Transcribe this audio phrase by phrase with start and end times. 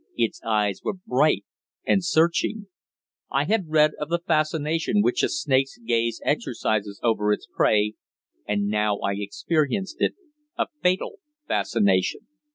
[0.17, 1.45] Its eyes were bright
[1.85, 2.65] and searching.
[3.29, 7.93] I had read of the fascination which a snake's gaze exercises over its prey,
[8.47, 10.15] and now I experienced it
[10.57, 12.21] a fatal fascination.